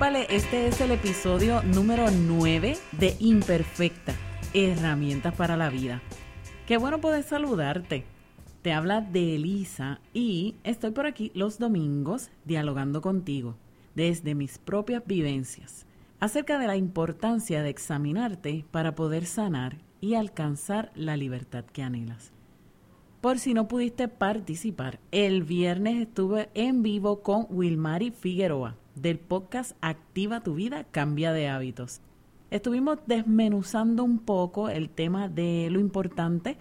Este 0.00 0.68
es 0.68 0.80
el 0.80 0.92
episodio 0.92 1.60
número 1.62 2.10
9 2.10 2.78
de 2.92 3.16
Imperfecta, 3.18 4.14
herramientas 4.54 5.34
para 5.34 5.56
la 5.56 5.70
vida. 5.70 6.00
Qué 6.66 6.78
bueno 6.78 7.00
poder 7.00 7.24
saludarte. 7.24 8.04
Te 8.62 8.72
habla 8.72 9.00
de 9.00 9.34
Elisa 9.34 10.00
y 10.14 10.54
estoy 10.62 10.92
por 10.92 11.06
aquí 11.06 11.32
los 11.34 11.58
domingos 11.58 12.30
dialogando 12.44 13.02
contigo 13.02 13.56
desde 13.96 14.34
mis 14.36 14.58
propias 14.58 15.02
vivencias 15.04 15.84
acerca 16.20 16.58
de 16.58 16.68
la 16.68 16.76
importancia 16.76 17.62
de 17.62 17.70
examinarte 17.70 18.64
para 18.70 18.94
poder 18.94 19.26
sanar 19.26 19.78
y 20.00 20.14
alcanzar 20.14 20.92
la 20.94 21.16
libertad 21.16 21.64
que 21.64 21.82
anhelas. 21.82 22.32
Por 23.20 23.40
si 23.40 23.52
no 23.52 23.66
pudiste 23.66 24.06
participar, 24.06 25.00
el 25.10 25.42
viernes 25.42 26.00
estuve 26.00 26.50
en 26.54 26.82
vivo 26.82 27.20
con 27.22 27.46
Wilmary 27.50 28.12
Figueroa 28.12 28.76
del 29.02 29.18
podcast 29.18 29.76
Activa 29.80 30.40
tu 30.40 30.54
vida, 30.54 30.84
cambia 30.84 31.32
de 31.32 31.48
hábitos. 31.48 32.00
Estuvimos 32.50 32.98
desmenuzando 33.06 34.04
un 34.04 34.18
poco 34.18 34.68
el 34.68 34.88
tema 34.88 35.28
de 35.28 35.68
lo 35.70 35.80
importante 35.80 36.56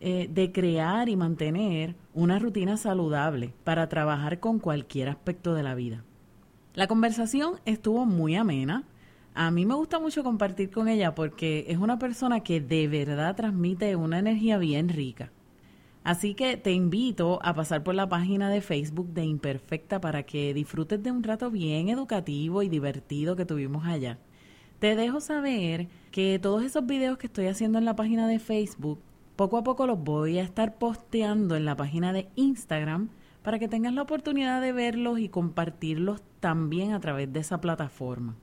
eh, 0.00 0.28
de 0.32 0.52
crear 0.52 1.08
y 1.08 1.16
mantener 1.16 1.94
una 2.14 2.38
rutina 2.38 2.76
saludable 2.76 3.54
para 3.64 3.88
trabajar 3.88 4.40
con 4.40 4.58
cualquier 4.58 5.08
aspecto 5.08 5.54
de 5.54 5.62
la 5.62 5.74
vida. 5.74 6.04
La 6.74 6.86
conversación 6.86 7.60
estuvo 7.66 8.06
muy 8.06 8.34
amena. 8.34 8.84
A 9.34 9.50
mí 9.50 9.66
me 9.66 9.74
gusta 9.74 9.98
mucho 9.98 10.24
compartir 10.24 10.70
con 10.70 10.88
ella 10.88 11.14
porque 11.14 11.66
es 11.68 11.78
una 11.78 11.98
persona 11.98 12.40
que 12.40 12.60
de 12.60 12.88
verdad 12.88 13.36
transmite 13.36 13.94
una 13.96 14.18
energía 14.18 14.58
bien 14.58 14.88
rica. 14.88 15.30
Así 16.04 16.34
que 16.34 16.56
te 16.56 16.72
invito 16.72 17.38
a 17.42 17.54
pasar 17.54 17.84
por 17.84 17.94
la 17.94 18.08
página 18.08 18.50
de 18.50 18.60
Facebook 18.60 19.08
de 19.08 19.24
Imperfecta 19.24 20.00
para 20.00 20.24
que 20.24 20.52
disfrutes 20.52 21.00
de 21.02 21.12
un 21.12 21.22
rato 21.22 21.50
bien 21.50 21.88
educativo 21.88 22.62
y 22.62 22.68
divertido 22.68 23.36
que 23.36 23.44
tuvimos 23.44 23.86
allá. 23.86 24.18
Te 24.80 24.96
dejo 24.96 25.20
saber 25.20 25.86
que 26.10 26.40
todos 26.40 26.64
esos 26.64 26.86
videos 26.86 27.18
que 27.18 27.28
estoy 27.28 27.46
haciendo 27.46 27.78
en 27.78 27.84
la 27.84 27.94
página 27.94 28.26
de 28.26 28.40
Facebook, 28.40 29.00
poco 29.36 29.56
a 29.56 29.62
poco 29.62 29.86
los 29.86 30.02
voy 30.02 30.38
a 30.38 30.42
estar 30.42 30.76
posteando 30.76 31.54
en 31.54 31.64
la 31.64 31.76
página 31.76 32.12
de 32.12 32.28
Instagram 32.34 33.10
para 33.44 33.60
que 33.60 33.68
tengas 33.68 33.94
la 33.94 34.02
oportunidad 34.02 34.60
de 34.60 34.72
verlos 34.72 35.20
y 35.20 35.28
compartirlos 35.28 36.20
también 36.40 36.92
a 36.94 37.00
través 37.00 37.32
de 37.32 37.40
esa 37.40 37.60
plataforma. 37.60 38.34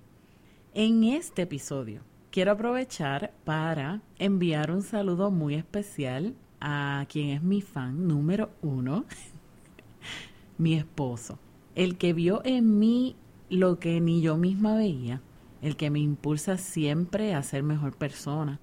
En 0.73 1.03
este 1.03 1.41
episodio 1.41 2.03
quiero 2.31 2.53
aprovechar 2.53 3.33
para 3.43 4.01
enviar 4.17 4.71
un 4.71 4.81
saludo 4.81 5.31
muy 5.31 5.55
especial 5.55 6.35
a 6.61 7.05
quien 7.09 7.29
es 7.29 7.43
mi 7.43 7.61
fan 7.61 8.07
número 8.07 8.49
uno, 8.61 9.05
mi 10.57 10.75
esposo, 10.75 11.39
el 11.75 11.97
que 11.97 12.13
vio 12.13 12.41
en 12.43 12.79
mí 12.79 13.15
lo 13.49 13.79
que 13.79 13.99
ni 14.01 14.21
yo 14.21 14.37
misma 14.37 14.75
veía, 14.75 15.21
el 15.61 15.75
que 15.75 15.89
me 15.89 15.99
impulsa 15.99 16.57
siempre 16.57 17.33
a 17.33 17.43
ser 17.43 17.63
mejor 17.63 17.95
persona, 17.95 18.59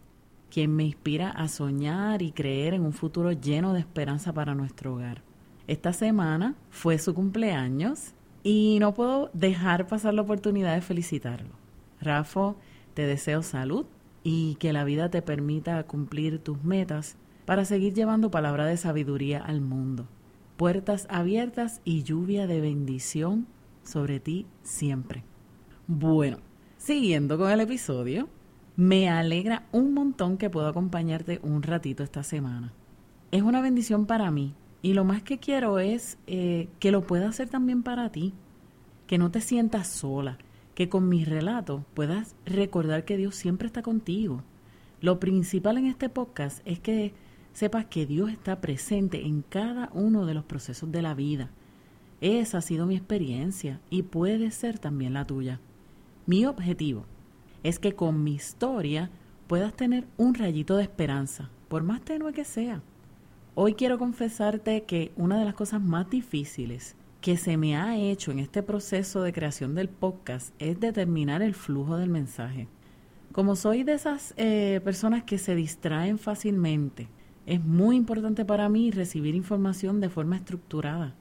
quien 0.51 0.75
me 0.75 0.85
inspira 0.85 1.31
a 1.31 1.49
soñar 1.49 2.23
y 2.23 2.33
creer 2.33 2.75
en 2.75 2.83
un 2.83 2.93
futuro 2.93 3.33
lleno 3.33 3.73
de 3.73 3.81
esperanza 3.81 4.33
para 4.33 4.55
nuestro 4.55 4.95
hogar. 4.95 5.23
Esta 5.67 5.93
semana 5.93 6.55
fue 6.71 6.99
su 6.99 7.15
cumpleaños 7.15 8.13
y 8.45 8.79
no 8.81 8.95
puedo 8.95 9.31
dejar 9.33 9.89
pasar 9.89 10.15
la 10.15 10.23
oportunidad 10.23 10.75
de 10.75 10.81
felicitarlo. 10.81 11.51
Rafa, 12.01 12.55
te 12.95 13.07
deseo 13.07 13.43
salud 13.43 13.87
y 14.23 14.55
que 14.57 14.73
la 14.73 14.85
vida 14.85 15.11
te 15.11 15.23
permita 15.23 15.83
cumplir 15.85 16.39
tus 16.39 16.63
metas 16.63 17.17
para 17.47 17.65
seguir 17.65 17.95
llevando 17.95 18.31
palabra 18.31 18.67
de 18.67 18.77
sabiduría 18.77 19.39
al 19.39 19.63
mundo. 19.63 20.07
Puertas 20.57 21.07
abiertas 21.09 21.81
y 21.85 22.03
lluvia 22.03 22.47
de 22.47 22.61
bendición 22.61 23.47
sobre 23.85 24.21
ti 24.21 24.47
siempre. 24.63 25.25
Bueno, 25.87 26.39
siguiendo 26.77 27.39
con 27.39 27.51
el 27.51 27.61
episodio, 27.61 28.29
me 28.75 29.09
alegra 29.09 29.67
un 29.73 29.95
montón 29.95 30.37
que 30.37 30.51
puedo 30.51 30.67
acompañarte 30.67 31.41
un 31.43 31.63
ratito 31.63 32.03
esta 32.03 32.23
semana. 32.23 32.73
Es 33.31 33.43
una 33.43 33.61
bendición 33.61 34.07
para 34.07 34.31
mí 34.31 34.55
y 34.83 34.95
lo 34.95 35.05
más 35.05 35.23
que 35.23 35.39
quiero 35.39 35.79
es 35.79 36.19
eh, 36.27 36.69
que 36.81 36.91
lo 36.91 37.07
pueda 37.07 37.29
hacer 37.29 37.49
también 37.49 37.83
para 37.83 38.11
ti, 38.11 38.35
que 39.07 39.19
no 39.19 39.31
te 39.31 39.41
sientas 39.41 39.87
sola, 39.87 40.39
que 40.75 40.89
con 40.89 41.09
mis 41.09 41.29
relatos 41.29 41.83
puedas 41.95 42.35
recordar 42.45 43.05
que 43.05 43.17
Dios 43.17 43.37
siempre 43.37 43.67
está 43.67 43.83
contigo. 43.83 44.43
Lo 45.01 45.21
principal 45.21 45.79
en 45.79 45.87
este 45.87 46.09
podcast 46.09 46.61
es 46.65 46.81
que 46.81 47.15
sepas 47.57 47.87
que 47.87 48.05
Dios 48.05 48.31
está 48.31 48.61
presente 48.61 49.25
en 49.25 49.41
cada 49.41 49.89
uno 49.95 50.27
de 50.27 50.35
los 50.35 50.45
procesos 50.45 50.93
de 50.93 51.01
la 51.01 51.15
vida. 51.15 51.49
Esa 52.21 52.59
ha 52.59 52.61
sido 52.61 52.85
mi 52.85 52.97
experiencia 52.97 53.81
y 53.89 54.03
puede 54.03 54.51
ser 54.51 54.79
también 54.79 55.15
la 55.15 55.27
tuya. 55.27 55.59
Mi 56.27 56.45
objetivo 56.45 57.07
es 57.63 57.79
que 57.79 57.95
con 57.95 58.23
mi 58.23 58.35
historia 58.35 59.09
puedas 59.47 59.73
tener 59.73 60.07
un 60.19 60.35
rayito 60.35 60.77
de 60.77 60.83
esperanza, 60.83 61.49
por 61.69 61.83
más 61.83 62.03
tenue 62.03 62.35
que 62.35 62.45
sea. 62.45 62.83
Hoy 63.55 63.73
quiero 63.73 63.99
confesarte 63.99 64.83
que 64.83 65.13
una 65.17 65.39
de 65.39 65.47
las 65.47 65.55
cosas 65.55 65.81
más 65.81 66.11
difíciles 66.11 66.95
que 67.23 67.39
se 67.39 67.57
me 67.57 67.75
ha 67.75 67.97
hecho 67.97 68.33
en 68.33 68.39
este 68.39 68.63
proceso 68.63 69.23
de 69.23 69.33
creación 69.33 69.75
del 69.75 69.89
podcast 69.89 70.53
es 70.59 70.79
determinar 70.79 71.41
el 71.41 71.55
flujo 71.55 71.97
del 71.97 72.11
mensaje. 72.11 72.69
Como 73.33 73.57
soy 73.57 73.83
de 73.83 73.95
esas 73.95 74.35
eh, 74.37 74.83
personas 74.85 75.23
que 75.23 75.39
se 75.39 75.55
distraen 75.55 76.19
fácilmente, 76.19 77.09
es 77.47 77.65
muy 77.65 77.97
importante 77.97 78.45
para 78.45 78.69
mí 78.69 78.91
recibir 78.91 79.35
información 79.35 80.01
de 80.01 80.09
forma 80.09 80.37
estructurada, 80.37 81.15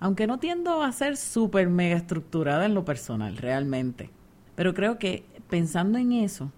aunque 0.00 0.26
no 0.26 0.38
tiendo 0.38 0.82
a 0.82 0.90
ser 0.92 1.16
súper 1.16 1.68
mega 1.68 1.96
estructurada 1.96 2.66
en 2.66 2.74
lo 2.74 2.84
personal, 2.84 3.36
realmente. 3.36 4.10
Pero 4.54 4.74
creo 4.74 4.98
que 4.98 5.24
pensando 5.48 5.98
en 5.98 6.12
eso 6.12 6.50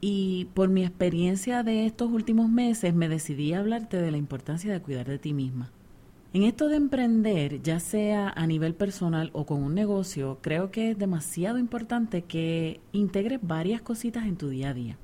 y 0.00 0.46
por 0.54 0.68
mi 0.68 0.84
experiencia 0.84 1.62
de 1.62 1.86
estos 1.86 2.10
últimos 2.10 2.48
meses 2.48 2.94
me 2.94 3.08
decidí 3.08 3.52
a 3.52 3.60
hablarte 3.60 4.00
de 4.00 4.10
la 4.10 4.16
importancia 4.16 4.72
de 4.72 4.82
cuidar 4.82 5.06
de 5.06 5.18
ti 5.18 5.32
misma. 5.32 5.70
En 6.32 6.42
esto 6.42 6.68
de 6.68 6.76
emprender, 6.76 7.62
ya 7.62 7.80
sea 7.80 8.28
a 8.28 8.46
nivel 8.46 8.74
personal 8.74 9.30
o 9.32 9.46
con 9.46 9.62
un 9.62 9.74
negocio, 9.74 10.38
creo 10.42 10.70
que 10.70 10.90
es 10.90 10.98
demasiado 10.98 11.58
importante 11.58 12.22
que 12.22 12.80
integres 12.92 13.38
varias 13.42 13.80
cositas 13.80 14.26
en 14.26 14.36
tu 14.36 14.48
día 14.50 14.70
a 14.70 14.74
día. 14.74 14.98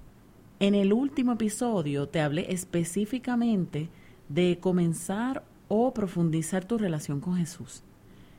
En 0.62 0.76
el 0.76 0.92
último 0.92 1.32
episodio 1.32 2.08
te 2.08 2.20
hablé 2.20 2.52
específicamente 2.52 3.88
de 4.28 4.60
comenzar 4.60 5.42
o 5.66 5.92
profundizar 5.92 6.64
tu 6.64 6.78
relación 6.78 7.18
con 7.18 7.34
Jesús, 7.34 7.82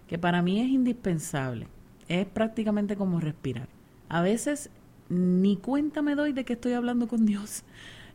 que 0.07 0.17
para 0.17 0.41
mí 0.41 0.61
es 0.61 0.69
indispensable, 0.69 1.67
es 2.07 2.25
prácticamente 2.25 2.95
como 2.95 3.19
respirar. 3.19 3.67
A 4.07 4.21
veces 4.21 4.69
ni 5.09 5.57
cuenta 5.57 6.01
me 6.01 6.15
doy 6.15 6.31
de 6.31 6.45
que 6.45 6.53
estoy 6.53 6.71
hablando 6.71 7.09
con 7.09 7.25
Dios, 7.25 7.63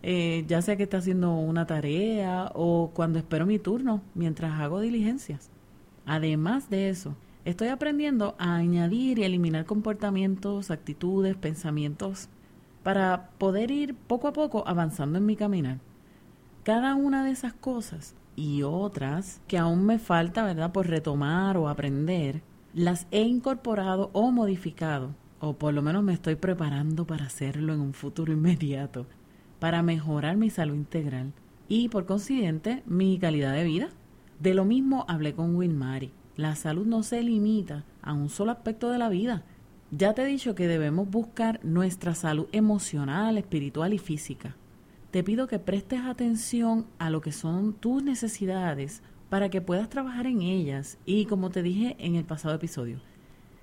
eh, 0.03 0.43
ya 0.49 0.63
sea 0.63 0.79
que 0.79 0.85
esté 0.85 0.97
haciendo 0.97 1.35
una 1.35 1.67
tarea 1.67 2.51
o 2.55 2.91
cuando 2.95 3.19
espero 3.19 3.45
mi 3.45 3.59
turno 3.59 4.01
mientras 4.15 4.59
hago 4.59 4.81
diligencias. 4.81 5.51
Además 6.07 6.71
de 6.71 6.89
eso, 6.89 7.15
estoy 7.45 7.69
aprendiendo 7.69 8.37
a 8.39 8.57
añadir 8.57 9.19
y 9.19 9.25
eliminar 9.25 9.67
comportamientos, 9.67 10.71
actitudes, 10.71 11.37
pensamientos 11.37 12.31
para 12.83 13.31
poder 13.39 13.71
ir 13.71 13.95
poco 13.95 14.29
a 14.29 14.33
poco 14.33 14.65
avanzando 14.67 15.19
en 15.19 15.27
mi 15.27 15.37
caminar. 15.37 15.79
Cada 16.65 16.95
una 16.95 17.25
de 17.25 17.31
esas 17.31 17.53
cosas 17.53 18.15
y 18.37 18.63
otras 18.63 19.41
que 19.49 19.59
aún 19.59 19.85
me 19.85 19.99
falta, 19.99 20.45
¿verdad?, 20.45 20.73
por 20.73 20.87
retomar 20.87 21.57
o 21.57 21.69
aprender, 21.69 22.43
las 22.75 23.07
he 23.11 23.23
incorporado 23.23 24.11
o 24.13 24.31
modificado, 24.31 25.15
o 25.41 25.55
por 25.55 25.75
lo 25.75 25.83
menos 25.83 26.03
me 26.05 26.13
estoy 26.13 26.37
preparando 26.37 27.07
para 27.07 27.25
hacerlo 27.25 27.75
en 27.75 27.81
un 27.81 27.95
futuro 27.95 28.33
inmediato, 28.33 29.07
para 29.59 29.83
mejorar 29.83 30.37
mi 30.37 30.51
salud 30.51 30.75
integral 30.75 31.33
y, 31.69 31.89
por 31.89 32.07
consiguiente, 32.07 32.83
mi 32.87 33.19
calidad 33.19 33.55
de 33.55 33.65
vida. 33.65 33.89
De 34.41 34.55
lo 34.55 34.65
mismo 34.65 35.05
hablé 35.09 35.35
con 35.35 35.57
Winmary. 35.57 36.13
La 36.37 36.55
salud 36.55 36.87
no 36.87 37.03
se 37.03 37.23
limita 37.23 37.85
a 38.03 38.13
un 38.13 38.29
solo 38.29 38.53
aspecto 38.53 38.91
de 38.91 38.99
la 38.99 39.09
vida, 39.09 39.43
ya 39.91 40.13
te 40.13 40.23
he 40.23 40.27
dicho 40.27 40.55
que 40.55 40.69
debemos 40.69 41.09
buscar 41.09 41.61
nuestra 41.65 42.15
salud 42.15 42.47
emocional, 42.53 43.39
espiritual 43.39 43.95
y 43.95 43.99
física. 43.99 44.57
Te 45.11 45.25
pido 45.25 45.47
que 45.47 45.59
prestes 45.59 46.01
atención 46.01 46.87
a 46.99 47.09
lo 47.09 47.23
que 47.23 47.33
son 47.33 47.73
tus 47.73 48.03
necesidades 48.03 49.03
para 49.31 49.49
que 49.49 49.63
puedas 49.63 49.89
trabajar 49.89 50.27
en 50.27 50.43
ellas 50.43 50.99
y 51.07 51.25
como 51.25 51.51
te 51.51 51.63
dije 51.63 51.97
en 51.99 52.15
el 52.15 52.25
pasado 52.25 52.55
episodio, 52.55 53.01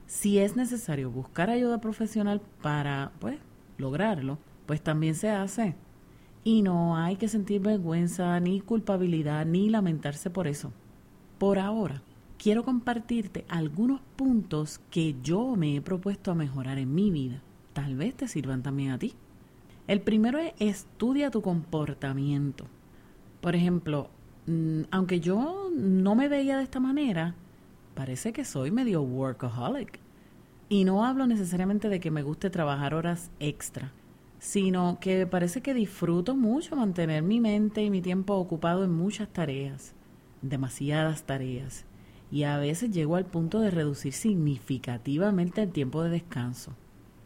si 0.08 0.40
es 0.40 0.56
necesario 0.56 1.12
buscar 1.12 1.50
ayuda 1.50 1.80
profesional 1.80 2.42
para 2.62 3.12
pues 3.20 3.38
lograrlo, 3.78 4.40
pues 4.66 4.82
también 4.82 5.16
se 5.16 5.30
hace. 5.30 5.76
Y 6.44 6.62
no 6.62 6.96
hay 6.96 7.16
que 7.16 7.28
sentir 7.28 7.62
vergüenza, 7.62 8.40
ni 8.40 8.62
culpabilidad, 8.62 9.46
ni 9.46 9.70
lamentarse 9.70 10.30
por 10.30 10.48
eso. 10.48 10.72
Por 11.40 11.58
ahora, 11.58 12.04
quiero 12.38 12.64
compartirte 12.64 13.46
algunos 13.48 14.02
puntos 14.16 14.80
que 14.90 15.16
yo 15.24 15.56
me 15.56 15.76
he 15.76 15.82
propuesto 15.82 16.32
a 16.32 16.36
mejorar 16.36 16.78
en 16.78 16.94
mi 16.94 17.12
vida. 17.12 17.42
Tal 17.74 17.96
vez 17.96 18.16
te 18.16 18.28
sirvan 18.28 18.64
también 18.64 18.92
a 18.92 19.00
ti. 19.00 19.14
El 19.88 20.02
primero 20.02 20.40
es 20.40 20.54
estudia 20.58 21.30
tu 21.30 21.42
comportamiento. 21.42 22.66
Por 23.42 23.56
ejemplo, 23.56 24.10
mm, 24.48 24.84
aunque 24.92 25.20
yo 25.20 25.70
no 25.76 26.16
me 26.16 26.28
veía 26.28 26.58
de 26.58 26.64
esta 26.64 26.80
manera, 26.80 27.36
parece 27.94 28.34
que 28.34 28.46
soy 28.46 28.72
medio 28.72 29.02
workaholic. 29.02 30.00
Y 30.68 30.84
no 30.84 31.06
hablo 31.06 31.28
necesariamente 31.28 31.90
de 31.90 32.00
que 32.00 32.10
me 32.10 32.24
guste 32.24 32.50
trabajar 32.50 32.96
horas 32.96 33.30
extra, 33.40 33.92
sino 34.40 34.98
que 35.00 35.28
parece 35.28 35.62
que 35.62 35.76
disfruto 35.76 36.36
mucho 36.36 36.76
mantener 36.76 37.22
mi 37.22 37.40
mente 37.40 37.84
y 37.84 37.92
mi 37.92 38.02
tiempo 38.02 38.34
ocupado 38.34 38.84
en 38.84 38.92
muchas 38.92 39.28
tareas, 39.30 39.94
demasiadas 40.42 41.24
tareas, 41.24 41.86
y 42.32 42.44
a 42.44 42.58
veces 42.58 42.92
llego 42.92 43.16
al 43.16 43.26
punto 43.26 43.60
de 43.60 43.72
reducir 43.72 44.14
significativamente 44.14 45.62
el 45.62 45.72
tiempo 45.72 46.04
de 46.04 46.10
descanso. 46.10 46.74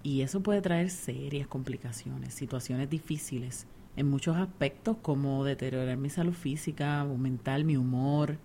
Y 0.04 0.22
eso 0.22 0.42
puede 0.42 0.62
traer 0.62 0.90
serias 0.90 1.48
complicaciones, 1.48 2.34
situaciones 2.34 2.90
difíciles 2.90 3.68
en 3.96 4.10
muchos 4.10 4.38
aspectos 4.38 4.98
como 5.02 5.44
deteriorar 5.44 5.98
mi 5.98 6.10
salud 6.10 6.34
física 6.34 7.04
o 7.04 7.18
mental, 7.18 7.66
mi 7.66 7.76
humor. 7.76 8.38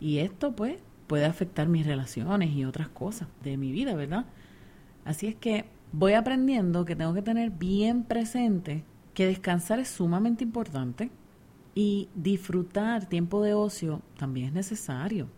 Y 0.00 0.18
esto 0.18 0.56
pues 0.56 0.78
puede 1.06 1.26
afectar 1.26 1.68
mis 1.68 1.86
relaciones 1.86 2.50
y 2.50 2.64
otras 2.64 2.88
cosas 2.88 3.28
de 3.42 3.56
mi 3.56 3.72
vida, 3.72 3.94
¿verdad? 3.94 4.26
Así 5.04 5.26
es 5.26 5.34
que 5.34 5.66
voy 5.92 6.14
aprendiendo 6.14 6.84
que 6.84 6.96
tengo 6.96 7.12
que 7.12 7.22
tener 7.22 7.50
bien 7.50 8.04
presente 8.04 8.84
que 9.12 9.26
descansar 9.26 9.78
es 9.78 9.88
sumamente 9.88 10.42
importante 10.42 11.10
y 11.74 12.08
disfrutar 12.14 13.06
tiempo 13.06 13.42
de 13.42 13.54
ocio 13.54 14.02
también 14.16 14.48
es 14.48 14.52
necesario. 14.54 15.28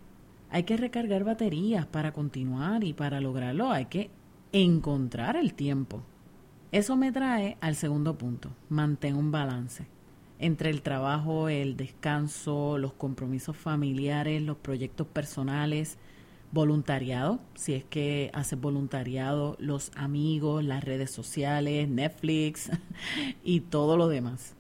Hay 0.51 0.65
que 0.65 0.77
recargar 0.77 1.25
baterías 1.25 1.87
para 1.87 2.13
continuar 2.13 2.85
y 2.85 2.93
para 2.93 3.21
lograrlo 3.21 3.71
hay 3.71 3.87
que 3.87 4.11
encontrar 4.53 5.37
el 5.37 5.55
tiempo. 5.55 6.03
Eso 6.73 6.97
me 6.97 7.13
trae 7.13 7.57
al 7.61 7.75
segundo 7.75 8.17
punto, 8.17 8.51
mantén 8.69 9.17
un 9.17 9.31
balance 9.31 9.87
entre 10.39 10.71
el 10.71 10.83
trabajo, 10.83 11.49
el 11.49 11.77
descanso, 11.77 12.79
los 12.79 12.93
compromisos 12.93 13.57
familiares, 13.57 14.43
los 14.43 14.57
proyectos 14.57 15.07
personales, 15.07 15.99
voluntariado, 16.53 17.41
si 17.55 17.75
es 17.75 17.85
que 17.85 18.31
haces 18.35 18.61
voluntariado, 18.61 19.57
los 19.59 19.91
amigos, 19.97 20.65
las 20.65 20.85
redes 20.85 21.11
sociales, 21.11 21.89
Netflix 21.89 22.71
y 23.45 23.61
todo 23.61 23.97
lo 23.97 24.09
demás. 24.09 24.55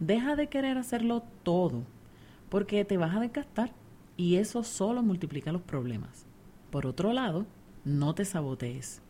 Deja 0.00 0.36
de 0.36 0.48
querer 0.48 0.78
hacerlo 0.78 1.22
todo, 1.42 1.82
porque 2.48 2.84
te 2.84 2.96
vas 2.96 3.16
a 3.16 3.20
desgastar 3.20 3.72
y 4.18 4.36
eso 4.36 4.64
solo 4.64 5.02
multiplica 5.02 5.52
los 5.52 5.62
problemas. 5.62 6.26
Por 6.70 6.86
otro 6.86 7.14
lado, 7.14 7.46
no 7.84 8.14
te 8.14 8.26
sabotees. 8.26 9.00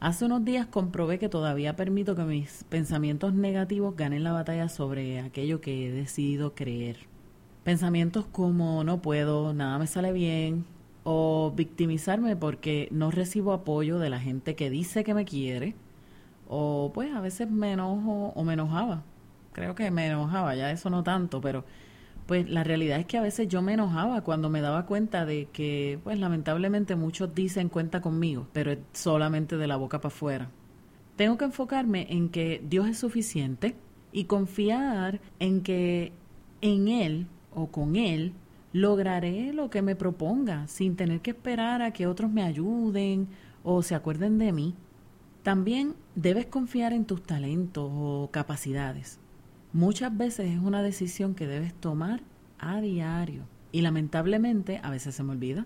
Hace 0.00 0.24
unos 0.24 0.44
días 0.44 0.66
comprobé 0.66 1.18
que 1.18 1.28
todavía 1.28 1.76
permito 1.76 2.16
que 2.16 2.24
mis 2.24 2.64
pensamientos 2.64 3.32
negativos 3.32 3.96
ganen 3.96 4.24
la 4.24 4.32
batalla 4.32 4.68
sobre 4.68 5.20
aquello 5.20 5.60
que 5.60 5.86
he 5.86 5.92
decidido 5.92 6.54
creer. 6.54 6.96
Pensamientos 7.64 8.26
como 8.26 8.82
no 8.82 9.00
puedo, 9.00 9.54
nada 9.54 9.78
me 9.78 9.86
sale 9.86 10.12
bien, 10.12 10.64
o 11.04 11.52
victimizarme 11.54 12.34
porque 12.34 12.88
no 12.90 13.10
recibo 13.10 13.52
apoyo 13.52 13.98
de 14.00 14.10
la 14.10 14.18
gente 14.18 14.56
que 14.56 14.68
dice 14.68 15.04
que 15.04 15.14
me 15.14 15.24
quiere, 15.24 15.76
o 16.48 16.90
pues 16.92 17.14
a 17.14 17.20
veces 17.20 17.48
me 17.48 17.72
enojo 17.72 18.32
o 18.34 18.42
me 18.42 18.54
enojaba. 18.54 19.04
Creo 19.52 19.76
que 19.76 19.90
me 19.92 20.08
enojaba, 20.08 20.56
ya 20.56 20.72
eso 20.72 20.90
no 20.90 21.04
tanto, 21.04 21.40
pero 21.40 21.64
pues 22.26 22.48
la 22.48 22.64
realidad 22.64 23.00
es 23.00 23.06
que 23.06 23.18
a 23.18 23.22
veces 23.22 23.48
yo 23.48 23.62
me 23.62 23.74
enojaba 23.74 24.22
cuando 24.22 24.50
me 24.50 24.60
daba 24.60 24.86
cuenta 24.86 25.24
de 25.24 25.48
que, 25.52 25.98
pues 26.04 26.18
lamentablemente 26.18 26.96
muchos 26.96 27.34
dicen 27.34 27.68
cuenta 27.68 28.00
conmigo, 28.00 28.46
pero 28.52 28.70
es 28.70 28.78
solamente 28.92 29.56
de 29.56 29.66
la 29.66 29.76
boca 29.76 30.00
para 30.00 30.14
afuera. 30.14 30.50
Tengo 31.16 31.36
que 31.36 31.44
enfocarme 31.44 32.06
en 32.10 32.28
que 32.28 32.62
Dios 32.66 32.88
es 32.88 32.98
suficiente 32.98 33.76
y 34.12 34.24
confiar 34.24 35.20
en 35.38 35.62
que 35.62 36.12
en 36.60 36.88
Él 36.88 37.26
o 37.54 37.66
con 37.66 37.96
Él 37.96 38.32
lograré 38.72 39.52
lo 39.52 39.70
que 39.70 39.82
me 39.82 39.96
proponga 39.96 40.66
sin 40.68 40.96
tener 40.96 41.20
que 41.20 41.30
esperar 41.30 41.82
a 41.82 41.92
que 41.92 42.06
otros 42.06 42.30
me 42.30 42.42
ayuden 42.42 43.28
o 43.64 43.82
se 43.82 43.94
acuerden 43.94 44.38
de 44.38 44.52
mí. 44.52 44.74
También 45.42 45.94
debes 46.14 46.46
confiar 46.46 46.92
en 46.92 47.04
tus 47.04 47.22
talentos 47.22 47.90
o 47.92 48.28
capacidades. 48.30 49.18
Muchas 49.72 50.16
veces 50.16 50.50
es 50.50 50.58
una 50.58 50.82
decisión 50.82 51.34
que 51.34 51.46
debes 51.46 51.74
tomar 51.74 52.22
a 52.58 52.80
diario 52.80 53.44
y 53.70 53.82
lamentablemente 53.82 54.80
a 54.82 54.90
veces 54.90 55.14
se 55.14 55.22
me 55.22 55.30
olvida. 55.30 55.64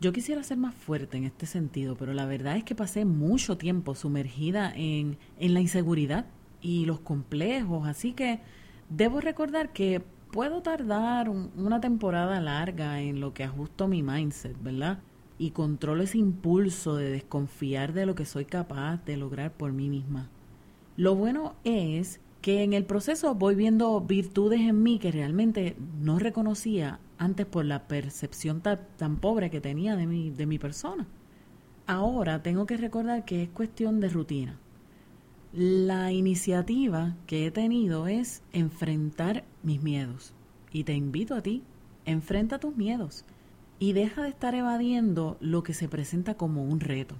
Yo 0.00 0.12
quisiera 0.12 0.42
ser 0.42 0.56
más 0.56 0.74
fuerte 0.74 1.18
en 1.18 1.24
este 1.24 1.46
sentido, 1.46 1.94
pero 1.94 2.14
la 2.14 2.26
verdad 2.26 2.56
es 2.56 2.64
que 2.64 2.74
pasé 2.74 3.04
mucho 3.04 3.56
tiempo 3.56 3.94
sumergida 3.94 4.72
en, 4.74 5.18
en 5.38 5.54
la 5.54 5.60
inseguridad 5.60 6.26
y 6.60 6.84
los 6.84 6.98
complejos, 6.98 7.86
así 7.86 8.12
que 8.12 8.40
debo 8.90 9.20
recordar 9.20 9.72
que 9.72 10.02
puedo 10.32 10.62
tardar 10.62 11.28
una 11.28 11.80
temporada 11.80 12.40
larga 12.40 13.00
en 13.00 13.20
lo 13.20 13.34
que 13.34 13.44
ajusto 13.44 13.86
mi 13.86 14.02
mindset, 14.02 14.60
¿verdad? 14.60 14.98
Y 15.38 15.50
controlo 15.50 16.02
ese 16.02 16.18
impulso 16.18 16.96
de 16.96 17.10
desconfiar 17.10 17.92
de 17.92 18.06
lo 18.06 18.16
que 18.16 18.24
soy 18.24 18.46
capaz 18.46 19.04
de 19.04 19.16
lograr 19.16 19.52
por 19.52 19.72
mí 19.72 19.88
misma. 19.88 20.28
Lo 20.96 21.14
bueno 21.14 21.54
es 21.62 22.20
que 22.42 22.64
en 22.64 22.72
el 22.72 22.84
proceso 22.84 23.36
voy 23.36 23.54
viendo 23.54 24.00
virtudes 24.00 24.60
en 24.60 24.82
mí 24.82 24.98
que 24.98 25.12
realmente 25.12 25.76
no 26.00 26.18
reconocía 26.18 26.98
antes 27.16 27.46
por 27.46 27.64
la 27.64 27.86
percepción 27.86 28.60
tan, 28.60 29.16
pobre 29.18 29.48
que 29.48 29.60
tenía 29.60 29.94
de 29.94 30.08
mi, 30.08 30.30
de 30.30 30.46
mi 30.46 30.58
persona. 30.58 31.06
Ahora 31.86 32.42
tengo 32.42 32.66
que 32.66 32.76
recordar 32.76 33.24
que 33.24 33.44
es 33.44 33.48
cuestión 33.48 34.00
de 34.00 34.08
rutina. 34.08 34.58
La 35.52 36.10
iniciativa 36.10 37.14
que 37.26 37.46
he 37.46 37.50
tenido 37.52 38.08
es 38.08 38.42
enfrentar 38.52 39.44
mis 39.62 39.80
miedos. 39.82 40.34
Y 40.72 40.84
te 40.84 40.94
invito 40.94 41.36
a 41.36 41.42
ti, 41.42 41.62
enfrenta 42.06 42.58
tus 42.58 42.76
miedos 42.76 43.24
y 43.78 43.92
deja 43.92 44.22
de 44.22 44.30
estar 44.30 44.54
evadiendo 44.54 45.36
lo 45.40 45.62
que 45.62 45.74
se 45.74 45.88
presenta 45.88 46.34
como 46.34 46.64
un 46.64 46.80
reto. 46.80 47.16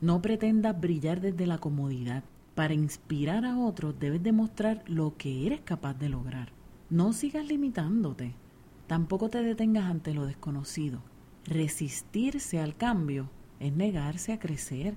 No 0.00 0.22
pretendas 0.22 0.80
brillar 0.80 1.20
desde 1.20 1.46
la 1.46 1.58
comodidad. 1.58 2.24
Para 2.56 2.72
inspirar 2.72 3.44
a 3.44 3.58
otros 3.58 3.98
debes 4.00 4.22
demostrar 4.22 4.82
lo 4.86 5.14
que 5.18 5.46
eres 5.46 5.60
capaz 5.60 5.92
de 5.92 6.08
lograr. 6.08 6.48
No 6.88 7.12
sigas 7.12 7.46
limitándote. 7.46 8.34
Tampoco 8.86 9.28
te 9.28 9.42
detengas 9.42 9.84
ante 9.84 10.14
lo 10.14 10.24
desconocido. 10.24 11.02
Resistirse 11.44 12.58
al 12.58 12.74
cambio 12.74 13.28
es 13.60 13.74
negarse 13.74 14.32
a 14.32 14.38
crecer. 14.38 14.94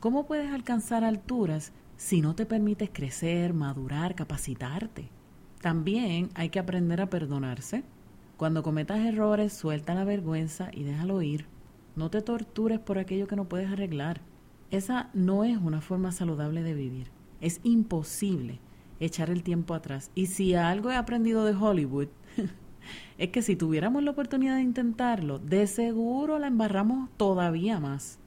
¿Cómo 0.00 0.26
puedes 0.26 0.50
alcanzar 0.54 1.04
alturas 1.04 1.74
si 1.98 2.22
no 2.22 2.34
te 2.34 2.46
permites 2.46 2.88
crecer, 2.90 3.52
madurar, 3.52 4.14
capacitarte? 4.14 5.10
También 5.60 6.30
hay 6.34 6.48
que 6.48 6.60
aprender 6.60 7.02
a 7.02 7.10
perdonarse. 7.10 7.84
Cuando 8.38 8.62
cometas 8.62 9.00
errores, 9.00 9.52
suelta 9.52 9.92
la 9.92 10.04
vergüenza 10.04 10.70
y 10.72 10.84
déjalo 10.84 11.20
ir. 11.20 11.44
No 11.94 12.08
te 12.10 12.22
tortures 12.22 12.80
por 12.80 12.98
aquello 12.98 13.26
que 13.26 13.36
no 13.36 13.50
puedes 13.50 13.70
arreglar. 13.70 14.22
Esa 14.70 15.10
no 15.14 15.44
es 15.44 15.58
una 15.58 15.80
forma 15.80 16.12
saludable 16.12 16.62
de 16.62 16.74
vivir. 16.74 17.08
Es 17.40 17.60
imposible 17.64 18.60
echar 19.00 19.30
el 19.30 19.42
tiempo 19.42 19.74
atrás. 19.74 20.10
Y 20.14 20.26
si 20.26 20.54
algo 20.54 20.90
he 20.90 20.96
aprendido 20.96 21.44
de 21.44 21.54
Hollywood, 21.54 22.08
es 23.18 23.28
que 23.30 23.42
si 23.42 23.56
tuviéramos 23.56 24.02
la 24.02 24.12
oportunidad 24.12 24.56
de 24.56 24.62
intentarlo, 24.62 25.38
de 25.38 25.66
seguro 25.66 26.38
la 26.38 26.46
embarramos 26.46 27.10
todavía 27.16 27.80
más. 27.80 28.18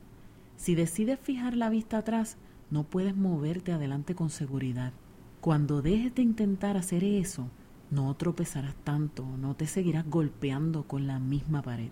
Si 0.57 0.75
decides 0.75 1.19
fijar 1.19 1.55
la 1.55 1.69
vista 1.69 1.99
atrás, 1.99 2.37
no 2.69 2.83
puedes 2.83 3.15
moverte 3.15 3.71
adelante 3.71 4.15
con 4.15 4.29
seguridad. 4.29 4.93
Cuando 5.41 5.81
dejes 5.81 6.15
de 6.15 6.23
intentar 6.23 6.75
hacer 6.77 7.03
eso, 7.03 7.47
no 7.91 8.13
tropezarás 8.15 8.75
tanto, 8.83 9.25
no 9.37 9.55
te 9.55 9.67
seguirás 9.67 10.09
golpeando 10.09 10.83
con 10.87 11.05
la 11.05 11.19
misma 11.19 11.61
pared. 11.61 11.91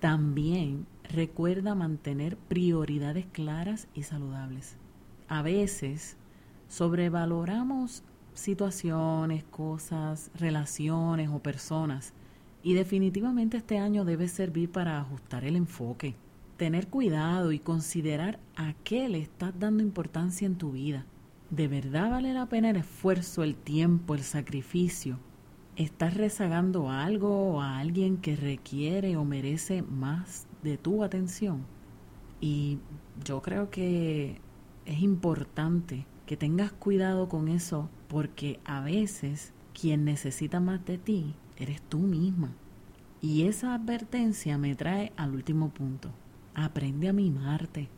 También 0.00 0.86
recuerda 1.12 1.74
mantener 1.74 2.36
prioridades 2.36 3.26
claras 3.26 3.88
y 3.94 4.02
saludables. 4.02 4.76
A 5.28 5.42
veces 5.42 6.16
sobrevaloramos 6.68 8.02
situaciones, 8.34 9.44
cosas, 9.44 10.30
relaciones 10.34 11.30
o 11.30 11.38
personas 11.38 12.12
y 12.62 12.74
definitivamente 12.74 13.58
este 13.58 13.78
año 13.78 14.04
debe 14.04 14.28
servir 14.28 14.70
para 14.70 15.00
ajustar 15.00 15.44
el 15.44 15.56
enfoque, 15.56 16.14
tener 16.56 16.88
cuidado 16.88 17.52
y 17.52 17.58
considerar 17.58 18.38
a 18.56 18.74
qué 18.84 19.08
le 19.08 19.18
estás 19.18 19.58
dando 19.58 19.82
importancia 19.82 20.46
en 20.46 20.56
tu 20.56 20.72
vida. 20.72 21.04
¿De 21.50 21.68
verdad 21.68 22.10
vale 22.10 22.32
la 22.32 22.46
pena 22.46 22.70
el 22.70 22.76
esfuerzo, 22.76 23.44
el 23.44 23.54
tiempo, 23.54 24.14
el 24.14 24.22
sacrificio 24.22 25.18
estás 25.76 26.14
rezagando 26.14 26.90
algo 26.90 27.54
o 27.54 27.60
a 27.60 27.78
alguien 27.78 28.18
que 28.18 28.36
requiere 28.36 29.16
o 29.16 29.24
merece 29.24 29.82
más 29.82 30.46
de 30.62 30.78
tu 30.78 31.02
atención. 31.02 31.66
Y 32.40 32.78
yo 33.24 33.42
creo 33.42 33.70
que 33.70 34.40
es 34.86 35.00
importante 35.00 36.06
que 36.26 36.36
tengas 36.36 36.72
cuidado 36.72 37.28
con 37.28 37.48
eso 37.48 37.88
porque 38.08 38.60
a 38.64 38.80
veces 38.80 39.52
quien 39.72 40.04
necesita 40.04 40.60
más 40.60 40.84
de 40.84 40.98
ti 40.98 41.34
eres 41.56 41.82
tú 41.82 41.98
misma. 41.98 42.52
Y 43.20 43.44
esa 43.44 43.74
advertencia 43.74 44.58
me 44.58 44.74
trae 44.74 45.12
al 45.16 45.34
último 45.34 45.70
punto. 45.70 46.10
Aprende 46.54 47.08
a 47.08 47.12
mimarte. 47.12 47.88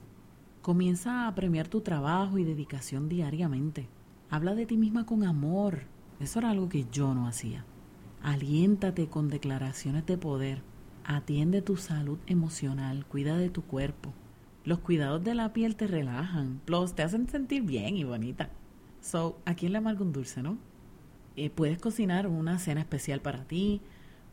Comienza 0.63 1.27
a 1.27 1.35
premiar 1.35 1.69
tu 1.69 1.81
trabajo 1.81 2.39
y 2.39 2.45
dedicación 2.45 3.09
diariamente. 3.09 3.89
Habla 4.31 4.55
de 4.55 4.67
ti 4.67 4.77
misma 4.77 5.05
con 5.05 5.25
amor, 5.25 5.83
eso 6.21 6.39
era 6.39 6.51
algo 6.51 6.69
que 6.69 6.87
yo 6.91 7.15
no 7.15 7.27
hacía. 7.27 7.65
Aliéntate 8.23 9.09
con 9.09 9.29
declaraciones 9.29 10.07
de 10.07 10.19
poder. 10.19 10.63
Atiende 11.05 11.63
tu 11.63 11.77
salud 11.77 12.19
emocional, 12.27 13.07
cuida 13.07 13.37
de 13.37 13.51
tu 13.51 13.63
cuerpo. 13.63 14.13
Los 14.65 14.81
cuidados 14.81 15.23
de 15.23 15.35
la 15.35 15.53
piel 15.53 15.77
te 15.77 15.87
relajan, 15.87 16.61
plus 16.65 16.95
te 16.95 17.03
hacen 17.03 17.29
sentir 17.29 17.63
bien 17.63 17.97
y 17.97 18.05
bonita. 18.05 18.51
So, 19.01 19.39
¿a 19.45 19.55
quién 19.55 19.73
le 19.73 19.79
amarga 19.79 20.03
un 20.03 20.13
dulce, 20.13 20.43
no? 20.43 20.59
Eh, 21.37 21.51
puedes 21.51 21.79
cocinar 21.79 22.27
una 22.27 22.59
cena 22.59 22.81
especial 22.81 23.21
para 23.21 23.45
ti, 23.45 23.81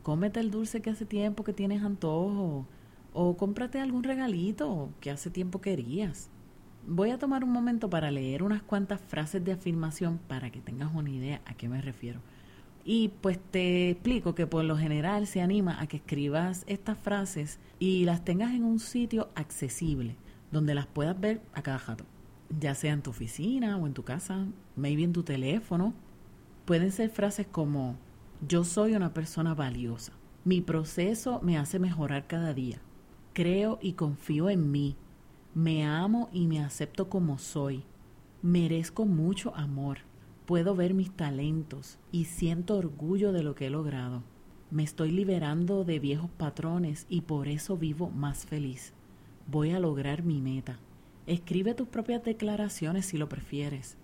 cómete 0.02 0.40
el 0.40 0.50
dulce 0.50 0.82
que 0.82 0.90
hace 0.90 1.04
tiempo 1.04 1.44
que 1.44 1.52
tienes 1.52 1.84
antojo, 1.84 2.66
o 3.12 3.36
cómprate 3.36 3.78
algún 3.78 4.02
regalito 4.02 4.90
que 5.00 5.12
hace 5.12 5.30
tiempo 5.30 5.60
querías. 5.60 6.30
Voy 6.86 7.10
a 7.10 7.18
tomar 7.18 7.44
un 7.44 7.50
momento 7.50 7.88
para 7.88 8.10
leer 8.10 8.42
unas 8.42 8.62
cuantas 8.62 9.00
frases 9.00 9.42
de 9.42 9.52
afirmación 9.52 10.18
para 10.28 10.50
que 10.50 10.60
tengas 10.60 10.94
una 10.94 11.08
idea 11.08 11.40
a 11.46 11.54
qué 11.54 11.66
me 11.66 11.80
refiero. 11.80 12.20
Y 12.84 13.08
pues 13.22 13.38
te 13.50 13.90
explico 13.90 14.34
que 14.34 14.46
por 14.46 14.64
lo 14.64 14.76
general 14.76 15.26
se 15.26 15.40
anima 15.40 15.80
a 15.80 15.86
que 15.86 15.96
escribas 15.96 16.64
estas 16.66 16.98
frases 16.98 17.58
y 17.78 18.04
las 18.04 18.22
tengas 18.24 18.52
en 18.52 18.64
un 18.64 18.78
sitio 18.80 19.30
accesible, 19.34 20.16
donde 20.52 20.74
las 20.74 20.86
puedas 20.86 21.18
ver 21.18 21.40
a 21.54 21.62
cada 21.62 21.78
jato, 21.78 22.04
ya 22.60 22.74
sea 22.74 22.92
en 22.92 23.00
tu 23.00 23.10
oficina 23.10 23.78
o 23.78 23.86
en 23.86 23.94
tu 23.94 24.02
casa, 24.02 24.46
maybe 24.76 25.04
en 25.04 25.14
tu 25.14 25.22
teléfono. 25.22 25.94
Pueden 26.66 26.92
ser 26.92 27.08
frases 27.08 27.46
como 27.46 27.96
yo 28.46 28.62
soy 28.62 28.94
una 28.94 29.14
persona 29.14 29.54
valiosa, 29.54 30.12
mi 30.44 30.60
proceso 30.60 31.40
me 31.42 31.56
hace 31.56 31.78
mejorar 31.78 32.26
cada 32.26 32.52
día, 32.52 32.82
Creo 33.34 33.80
y 33.82 33.94
confío 33.94 34.48
en 34.48 34.70
mí. 34.70 34.96
Me 35.54 35.84
amo 35.84 36.28
y 36.32 36.46
me 36.46 36.60
acepto 36.60 37.08
como 37.08 37.38
soy. 37.38 37.84
Merezco 38.42 39.06
mucho 39.06 39.54
amor. 39.54 39.98
Puedo 40.46 40.74
ver 40.74 40.94
mis 40.94 41.12
talentos 41.12 41.98
y 42.10 42.24
siento 42.24 42.76
orgullo 42.76 43.32
de 43.32 43.44
lo 43.44 43.54
que 43.54 43.66
he 43.66 43.70
logrado. 43.70 44.24
Me 44.72 44.82
estoy 44.82 45.12
liberando 45.12 45.84
de 45.84 46.00
viejos 46.00 46.30
patrones 46.30 47.06
y 47.08 47.20
por 47.20 47.46
eso 47.46 47.76
vivo 47.76 48.10
más 48.10 48.46
feliz. 48.46 48.92
Voy 49.46 49.70
a 49.70 49.78
lograr 49.78 50.24
mi 50.24 50.40
meta. 50.40 50.80
Escribe 51.26 51.74
tus 51.74 51.86
propias 51.86 52.24
declaraciones 52.24 53.06
si 53.06 53.16
lo 53.16 53.28
prefieres 53.28 53.96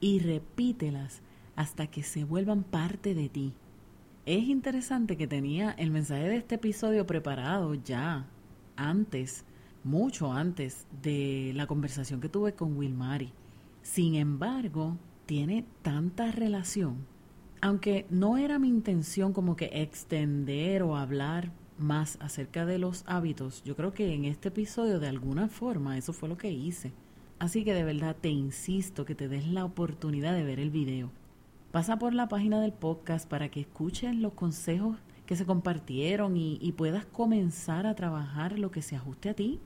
y 0.00 0.20
repítelas 0.20 1.22
hasta 1.56 1.88
que 1.88 2.04
se 2.04 2.22
vuelvan 2.24 2.62
parte 2.62 3.14
de 3.14 3.28
ti. 3.28 3.54
Es 4.26 4.44
interesante 4.44 5.16
que 5.16 5.26
tenía 5.26 5.72
el 5.72 5.90
mensaje 5.90 6.28
de 6.28 6.36
este 6.36 6.54
episodio 6.54 7.06
preparado 7.06 7.74
ya 7.74 8.26
antes, 8.76 9.44
mucho 9.84 10.32
antes 10.32 10.86
de 11.02 11.52
la 11.54 11.66
conversación 11.66 12.20
que 12.20 12.28
tuve 12.28 12.54
con 12.54 12.76
Wilmary. 12.76 13.32
Sin 13.82 14.14
embargo, 14.14 14.96
tiene 15.26 15.64
tanta 15.82 16.32
relación, 16.32 17.06
aunque 17.60 18.06
no 18.10 18.36
era 18.36 18.58
mi 18.58 18.68
intención 18.68 19.32
como 19.32 19.56
que 19.56 19.70
extender 19.72 20.82
o 20.82 20.96
hablar 20.96 21.50
más 21.78 22.18
acerca 22.20 22.66
de 22.66 22.78
los 22.78 23.04
hábitos, 23.06 23.62
yo 23.64 23.74
creo 23.74 23.94
que 23.94 24.12
en 24.12 24.26
este 24.26 24.48
episodio 24.48 25.00
de 25.00 25.08
alguna 25.08 25.48
forma 25.48 25.96
eso 25.96 26.12
fue 26.12 26.28
lo 26.28 26.36
que 26.36 26.50
hice. 26.50 26.92
Así 27.38 27.64
que 27.64 27.74
de 27.74 27.84
verdad 27.84 28.16
te 28.20 28.28
insisto 28.28 29.04
que 29.04 29.14
te 29.14 29.28
des 29.28 29.46
la 29.48 29.64
oportunidad 29.64 30.34
de 30.34 30.44
ver 30.44 30.60
el 30.60 30.70
video. 30.70 31.10
Pasa 31.72 31.98
por 31.98 32.14
la 32.14 32.28
página 32.28 32.60
del 32.60 32.72
podcast 32.72 33.28
para 33.28 33.48
que 33.48 33.60
escuches 33.60 34.14
los 34.14 34.34
consejos 34.34 34.98
que 35.26 35.34
se 35.34 35.46
compartieron 35.46 36.36
y, 36.36 36.72
puedas 36.76 37.06
comenzar 37.06 37.86
a 37.86 37.94
trabajar 37.94 38.58
lo 38.58 38.70
que 38.70 38.82
se 38.82 38.94
ajuste 38.94 39.30
a 39.30 39.34
ti. 39.34 39.58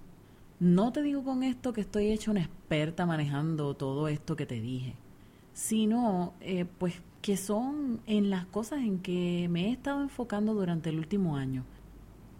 No 0.60 0.90
te 0.92 1.02
digo 1.02 1.22
con 1.22 1.44
esto 1.44 1.72
que 1.72 1.82
estoy 1.82 2.08
hecha 2.08 2.32
una 2.32 2.40
experta 2.40 3.06
manejando 3.06 3.74
todo 3.74 4.08
esto 4.08 4.34
que 4.34 4.44
te 4.44 4.60
dije, 4.60 4.96
sino 5.52 6.34
eh, 6.40 6.64
pues 6.78 6.94
que 7.22 7.36
son 7.36 8.00
en 8.06 8.28
las 8.28 8.46
cosas 8.46 8.80
en 8.80 8.98
que 8.98 9.46
me 9.48 9.66
he 9.66 9.70
estado 9.70 10.02
enfocando 10.02 10.54
durante 10.54 10.90
el 10.90 10.98
último 10.98 11.36
año, 11.36 11.64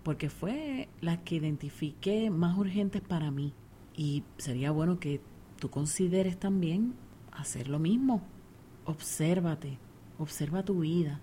porque 0.02 0.30
fue 0.30 0.88
las 1.00 1.18
que 1.18 1.36
identifiqué 1.36 2.28
más 2.28 2.58
urgentes 2.58 3.02
para 3.02 3.30
mí 3.30 3.52
y 3.96 4.24
sería 4.36 4.72
bueno 4.72 4.98
que 4.98 5.20
tú 5.60 5.70
consideres 5.70 6.40
también 6.40 6.94
hacer 7.30 7.68
lo 7.68 7.78
mismo. 7.78 8.22
Obsérvate, 8.84 9.78
observa 10.18 10.64
tu 10.64 10.80
vida, 10.80 11.20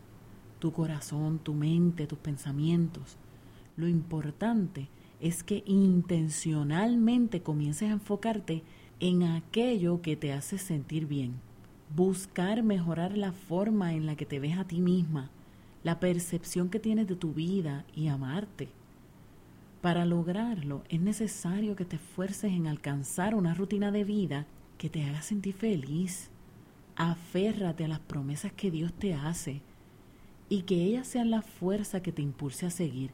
tu 0.60 0.72
corazón, 0.72 1.40
tu 1.40 1.56
mente, 1.56 2.08
tus 2.08 2.20
pensamientos. 2.20 3.18
Lo 3.76 3.90
importante 3.90 4.88
es 5.20 5.44
que 5.44 5.64
intencionalmente 5.66 7.42
comiences 7.42 7.90
a 7.90 7.94
enfocarte 7.94 8.64
en 9.00 9.24
aquello 9.24 10.02
que 10.02 10.16
te 10.16 10.34
hace 10.34 10.58
sentir 10.58 11.06
bien. 11.06 11.34
Buscar 11.96 12.64
mejorar 12.64 13.18
la 13.18 13.32
forma 13.32 13.94
en 13.94 14.06
la 14.06 14.16
que 14.16 14.26
te 14.26 14.40
ves 14.40 14.58
a 14.58 14.66
ti 14.66 14.80
misma, 14.80 15.30
la 15.84 16.00
percepción 16.00 16.70
que 16.70 16.80
tienes 16.80 17.08
de 17.08 17.16
tu 17.16 17.34
vida 17.34 17.86
y 17.96 18.08
amarte. 18.08 18.70
Para 19.82 20.06
lograrlo 20.06 20.84
es 20.90 21.00
necesario 21.00 21.76
que 21.76 21.86
te 21.86 21.98
esfuerces 21.98 22.52
en 22.52 22.68
alcanzar 22.68 23.36
una 23.36 23.54
rutina 23.54 23.92
de 23.92 24.04
vida 24.04 24.48
que 24.78 24.90
te 24.90 25.04
haga 25.04 25.22
sentir 25.22 25.54
feliz. 25.54 26.30
Aférrate 26.96 27.86
a 27.86 27.88
las 27.88 28.00
promesas 28.00 28.52
que 28.52 28.72
Dios 28.72 28.94
te 28.94 29.14
hace 29.14 29.62
y 30.50 30.64
que 30.64 30.84
ellas 30.84 31.08
sean 31.08 31.30
la 31.30 31.42
fuerza 31.42 32.02
que 32.02 32.12
te 32.12 32.22
impulse 32.22 32.66
a 32.66 32.72
seguir. 32.72 33.12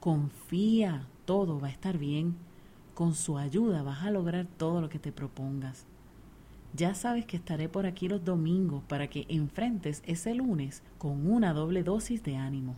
Confía, 0.00 1.06
todo 1.32 1.58
va 1.58 1.68
a 1.68 1.70
estar 1.70 1.96
bien. 1.96 2.36
Con 2.92 3.14
su 3.14 3.38
ayuda 3.38 3.82
vas 3.82 4.02
a 4.02 4.10
lograr 4.10 4.46
todo 4.58 4.82
lo 4.82 4.90
que 4.90 4.98
te 4.98 5.12
propongas. 5.12 5.86
Ya 6.74 6.94
sabes 6.94 7.24
que 7.24 7.38
estaré 7.38 7.70
por 7.70 7.86
aquí 7.86 8.06
los 8.06 8.22
domingos 8.22 8.82
para 8.86 9.08
que 9.08 9.24
enfrentes 9.30 10.02
ese 10.04 10.34
lunes 10.34 10.82
con 10.98 11.26
una 11.26 11.54
doble 11.54 11.84
dosis 11.84 12.22
de 12.22 12.36
ánimo. 12.36 12.76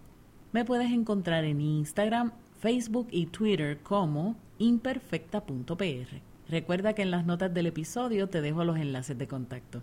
Me 0.51 0.65
puedes 0.65 0.91
encontrar 0.91 1.45
en 1.45 1.61
Instagram 1.61 2.33
Facebook 2.59 3.07
y 3.11 3.27
Twitter 3.27 3.79
como 3.81 4.35
imperfecta.pr. 4.57 6.34
Recuerda 6.49 6.93
que 6.93 7.01
en 7.01 7.11
las 7.11 7.25
notas 7.25 7.53
del 7.53 7.65
episodio 7.65 8.29
te 8.29 8.41
dejo 8.41 8.63
los 8.63 8.77
enlaces 8.77 9.17
de 9.17 9.27
contacto. 9.27 9.81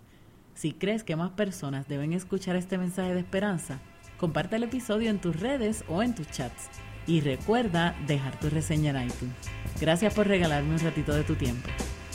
Si 0.55 0.71
crees 0.71 1.03
que 1.03 1.15
más 1.15 1.31
personas 1.31 1.87
deben 1.87 2.13
escuchar 2.13 2.55
este 2.55 2.77
mensaje 2.77 3.13
de 3.13 3.19
esperanza, 3.19 3.79
comparte 4.17 4.55
el 4.55 4.63
episodio 4.63 5.09
en 5.09 5.19
tus 5.19 5.39
redes 5.39 5.83
o 5.89 6.01
en 6.03 6.15
tus 6.15 6.29
chats. 6.31 6.69
Y 7.05 7.19
recuerda 7.19 7.95
dejar 8.07 8.39
tu 8.39 8.49
reseña 8.49 8.91
en 8.91 9.07
iTunes. 9.07 9.35
Gracias 9.81 10.13
por 10.13 10.27
regalarme 10.27 10.73
un 10.73 10.79
ratito 10.79 11.13
de 11.13 11.23
tu 11.23 11.35
tiempo. 11.35 11.67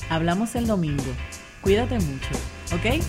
Hablamos 0.08 0.54
el 0.54 0.66
domingo. 0.66 1.12
Cuídate 1.60 1.98
mucho, 1.98 2.30
¿ok? 2.72 3.02